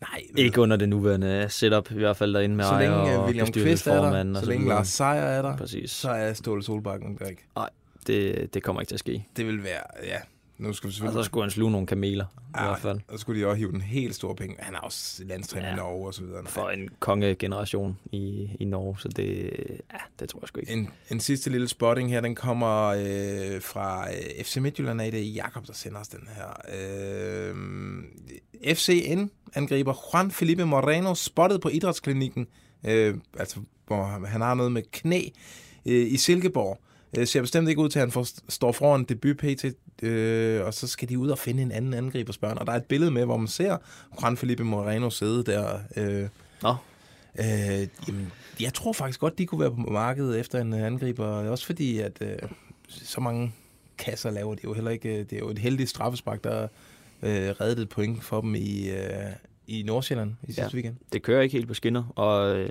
Nej. 0.00 0.22
Ikke 0.36 0.60
under 0.60 0.76
det 0.76 0.88
nuværende 0.88 1.46
setup, 1.48 1.90
i 1.90 1.94
hvert 1.94 2.16
fald 2.16 2.34
derinde 2.34 2.56
med 2.56 2.64
Så 2.64 2.78
længe 2.78 2.96
og 2.96 3.12
øh, 3.12 3.24
William 3.26 3.52
Kvist 3.52 3.86
er 3.86 3.94
der, 3.94 4.34
så, 4.34 4.40
så 4.40 4.46
længe 4.46 4.68
Lars 4.68 4.88
Seier 4.88 5.08
er 5.08 5.42
der, 5.42 5.56
Præcis. 5.56 5.90
så 5.90 6.10
er 6.10 6.32
Ståle 6.32 6.62
Solbakken 6.62 7.16
der 7.18 7.26
ikke. 7.26 7.44
Nej, 7.56 7.70
det, 8.06 8.54
det 8.54 8.62
kommer 8.62 8.80
ikke 8.82 8.90
til 8.90 8.96
at 8.96 9.00
ske. 9.00 9.26
Det 9.36 9.46
vil 9.46 9.62
være, 9.64 9.82
ja, 10.04 10.18
Nu 10.58 10.72
skal 10.72 10.86
vi 10.86 10.90
Og 10.90 10.94
selvfølgelig... 10.94 11.24
så 11.24 11.26
skulle 11.26 11.44
han 11.44 11.50
sluge 11.50 11.72
nogle 11.72 11.86
kameler, 11.86 12.24
i 12.48 12.50
hvert 12.52 12.80
fald. 12.80 13.00
Og 13.08 13.18
så 13.18 13.18
skulle 13.18 13.40
de 13.40 13.46
også 13.46 13.58
hive 13.58 13.72
den 13.72 13.80
helt 13.80 14.14
store 14.14 14.34
penge. 14.34 14.56
Han 14.58 14.74
er 14.74 14.78
også 14.78 15.24
landstræner 15.24 15.66
ja. 15.66 15.72
i. 15.72 15.76
Norge 15.76 16.06
og 16.06 16.14
så 16.14 16.22
videre. 16.22 16.44
For 16.46 16.70
en 16.70 16.88
kongegeneration 16.98 17.98
i, 18.12 18.50
i 18.60 18.64
Norge, 18.64 18.96
så 18.98 19.08
det, 19.08 19.50
ja, 19.92 19.98
det 20.20 20.28
tror 20.28 20.40
jeg 20.42 20.48
sgu 20.48 20.60
ikke. 20.60 20.72
En, 20.72 20.90
en 21.10 21.20
sidste 21.20 21.50
lille 21.50 21.68
spotting 21.68 22.10
her, 22.10 22.20
den 22.20 22.34
kommer 22.34 22.86
øh, 22.86 23.62
fra 23.62 24.08
øh, 24.10 24.44
FC 24.44 24.56
Midtjylland 24.56 25.00
af. 25.00 25.10
Det 25.10 25.20
er 25.20 25.32
Jakob, 25.32 25.66
der 25.66 25.72
sender 25.72 26.00
os 26.00 26.08
den 26.08 26.28
her. 26.36 26.48
Øh, 26.78 27.54
FCN 28.74 29.30
angriber 29.54 29.94
Juan 30.12 30.30
Felipe 30.30 30.64
Moreno 30.64 31.14
spottet 31.14 31.60
på 31.60 31.68
idrætsklinikken, 31.68 32.46
øh, 32.86 33.16
altså 33.38 33.60
hvor 33.86 34.04
han 34.04 34.40
har 34.40 34.54
noget 34.54 34.72
med 34.72 34.82
knæ 34.92 35.22
øh, 35.86 36.12
i 36.12 36.16
Silkeborg. 36.16 36.80
Øh, 37.18 37.26
ser 37.26 37.40
bestemt 37.40 37.68
ikke 37.68 37.80
ud 37.80 37.88
til, 37.88 37.98
at 37.98 38.02
han 38.02 38.10
får, 38.12 38.26
står 38.48 38.72
foran 38.72 39.04
debut 39.04 39.36
PT, 39.36 39.64
øh, 40.02 40.64
og 40.64 40.74
så 40.74 40.86
skal 40.86 41.08
de 41.08 41.18
ud 41.18 41.28
og 41.28 41.38
finde 41.38 41.62
en 41.62 41.72
anden 41.72 41.94
angribersbørn. 41.94 42.58
Og 42.58 42.66
der 42.66 42.72
er 42.72 42.76
et 42.76 42.84
billede 42.84 43.10
med, 43.10 43.24
hvor 43.24 43.36
man 43.36 43.48
ser 43.48 43.76
Juan 44.22 44.36
Felipe 44.36 44.64
Moreno 44.64 45.10
sidde 45.10 45.44
der. 45.44 45.78
Øh, 45.96 46.28
Nå, 46.62 46.74
Øh, 47.38 47.88
jamen, 48.08 48.32
jeg 48.60 48.74
tror 48.74 48.92
faktisk 48.92 49.20
godt, 49.20 49.38
de 49.38 49.46
kunne 49.46 49.60
være 49.60 49.70
på 49.70 49.76
markedet 49.76 50.40
efter 50.40 50.60
en 50.60 50.72
øh, 50.74 50.82
angriber. 50.86 51.26
Også 51.26 51.66
fordi, 51.66 51.98
at 51.98 52.18
øh, 52.20 52.36
så 52.88 53.20
mange 53.20 53.52
kasser 53.98 54.30
laver 54.30 54.54
det 54.54 54.64
jo 54.64 54.72
heller 54.72 54.90
ikke. 54.90 55.08
øh, 55.08 55.18
Det 55.18 55.32
er 55.32 55.38
jo 55.38 55.48
et 55.50 55.58
heldigt 55.58 55.90
straffespark, 55.90 56.44
der 56.44 56.62
øh, 57.22 57.48
reddede 57.50 57.82
et 57.82 57.88
point 57.88 58.24
for 58.24 58.40
dem 58.40 58.54
i, 58.54 58.88
øh, 58.88 58.98
i 59.66 59.82
Nordsjælland 59.82 60.34
i 60.42 60.46
sidste 60.46 60.62
Ja. 60.62 60.68
weekend. 60.74 60.96
det 61.12 61.22
kører 61.22 61.42
ikke 61.42 61.52
helt 61.52 61.68
på 61.68 61.74
skinner, 61.74 62.04
og 62.16 62.56
øh, 62.58 62.68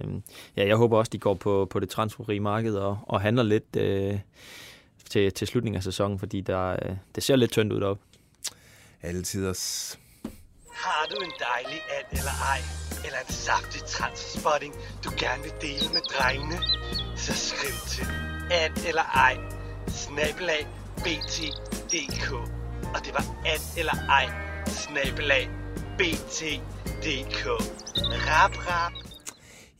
ja, 0.57 0.67
jeg 0.67 0.75
håber 0.75 0.97
også, 0.97 1.09
de 1.09 1.17
går 1.19 1.33
på, 1.33 1.67
på 1.69 1.79
det 1.79 1.89
transferfrie 1.89 2.39
marked 2.39 2.75
og, 2.75 2.99
og 3.03 3.21
handler 3.21 3.43
lidt 3.43 3.75
øh, 3.77 4.19
til, 5.09 5.31
til 5.33 5.47
slutningen 5.47 5.77
af 5.77 5.83
sæsonen, 5.83 6.19
fordi 6.19 6.41
der, 6.41 6.69
øh, 6.71 6.95
det 7.15 7.23
ser 7.23 7.35
lidt 7.35 7.51
tyndt 7.51 7.73
ud 7.73 7.79
deroppe. 7.81 8.03
Altid 9.01 9.47
os. 9.47 9.99
Har 10.73 11.05
du 11.11 11.15
en 11.23 11.31
dejlig 11.39 11.81
and 11.97 12.19
eller 12.19 12.35
ej, 12.53 12.59
eller 13.05 13.19
en 13.27 13.33
saftig 13.33 13.81
transferspotting, 13.81 14.73
du 15.03 15.09
gerne 15.17 15.43
vil 15.43 15.51
dele 15.61 15.87
med 15.93 16.01
drengene? 16.17 16.57
Så 17.15 17.33
skriv 17.33 17.75
til 17.87 18.05
and 18.51 18.73
eller 18.87 19.01
ej, 19.01 19.37
snabelag 19.87 20.67
bt.dk. 20.97 22.31
Og 22.95 22.99
det 23.05 23.13
var 23.13 23.25
and 23.45 23.63
eller 23.77 23.93
ej, 24.09 24.25
snabelag 24.67 25.49
bt.dk. 25.97 27.45
Rap, 28.27 28.51
rap. 28.57 28.91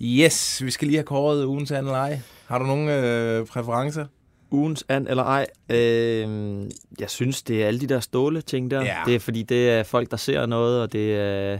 Yes, 0.01 0.63
vi 0.65 0.72
skal 0.72 0.88
lige 0.88 0.98
have 0.98 1.03
kåret 1.05 1.45
ugens 1.45 1.72
anden 1.72 1.91
leg. 1.91 2.22
Har 2.48 2.60
du 2.60 2.65
nogle 2.65 3.00
øh, 3.00 3.45
præferencer? 3.45 4.05
Ugens 4.51 4.86
and 4.89 5.07
eller 5.07 5.24
ej, 5.24 5.45
øh, 5.69 6.62
jeg 7.00 7.10
synes, 7.10 7.43
det 7.43 7.63
er 7.63 7.67
alle 7.67 7.79
de 7.79 7.88
der 7.88 8.00
ståle 8.00 8.41
ting 8.41 8.72
der. 8.72 8.81
Ja. 8.81 8.98
Det 9.05 9.15
er 9.15 9.19
fordi, 9.19 9.43
det 9.43 9.69
er 9.69 9.84
folk, 9.84 10.12
der 10.12 10.17
ser 10.17 10.45
noget, 10.45 10.81
og 10.81 10.91
det 10.93 11.15
er, 11.15 11.60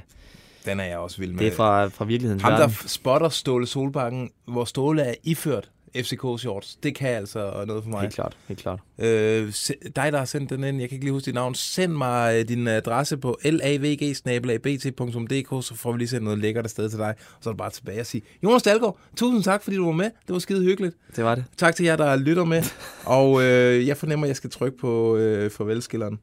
Den 0.66 0.80
er 0.80 0.84
jeg 0.84 0.98
også 0.98 1.18
vild 1.18 1.32
med. 1.32 1.40
det 1.40 1.48
er 1.48 1.56
fra, 1.56 1.88
fra 1.88 2.06
virkelighedens 2.06 2.44
Ham, 2.44 2.52
der 2.52 2.60
verden. 2.60 2.76
spotter 2.88 3.30
Ståle 3.30 3.68
Solbakken, 3.68 4.30
hvor 4.48 4.66
Ståle 4.66 5.02
er 5.02 5.14
iført 5.24 5.70
FCK-shorts. 5.96 6.78
Det 6.84 6.96
kan 6.96 7.10
altså 7.10 7.64
noget 7.68 7.84
for 7.84 7.90
mig. 7.90 8.02
Helt 8.02 8.14
klart, 8.14 8.38
helt 8.48 8.60
klart. 8.60 8.80
Øh, 9.00 9.54
se- 9.54 9.74
dig, 9.96 10.12
der 10.12 10.18
har 10.18 10.26
sendt 10.26 10.50
den 10.50 10.64
ind, 10.64 10.80
jeg 10.80 10.90
kan 10.90 10.96
ikke 10.96 11.06
lige 11.06 11.14
huske 11.14 11.26
dit 11.26 11.34
navn, 11.34 11.56
send 11.56 11.94
mig 11.94 12.40
øh, 12.40 12.48
din 12.48 12.68
adresse 12.68 13.18
på 13.18 13.38
lavg 13.44 15.64
så 15.64 15.76
får 15.76 15.92
vi 15.92 15.98
lige 15.98 16.08
sendt 16.08 16.24
noget 16.24 16.40
lækkert 16.40 16.66
afsted 16.66 16.90
til 16.90 17.00
dig. 17.00 17.08
Og 17.08 17.16
så 17.42 17.50
er 17.50 17.54
det 17.54 17.58
bare 17.58 17.70
tilbage 17.70 18.00
og 18.00 18.06
sige, 18.06 18.22
Jonas 18.44 18.64
Dahlgaard, 18.64 18.98
tusind 19.18 19.44
tak, 19.44 19.64
fordi 19.64 19.76
du 19.76 19.86
var 19.86 19.92
med. 19.92 20.06
Det 20.06 20.34
var 20.34 20.40
skide 20.40 20.64
hyggeligt. 20.64 20.96
Det 21.16 21.24
var 21.24 21.36
det. 21.36 21.44
Tak 21.58 21.76
til 21.76 21.86
jer, 21.86 21.96
der 21.96 22.16
lytter 22.16 22.44
med. 22.44 22.64
Og 23.06 23.44
øh, 23.44 23.88
jeg 23.88 23.98
fornemmer, 23.98 24.26
at 24.26 24.28
jeg 24.28 24.36
skal 24.36 24.50
trykke 24.50 24.78
på 24.78 25.18
øh, 25.18 25.52
farvelskilleren. 25.52 26.20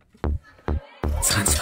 Transfervindue. 1.25 1.62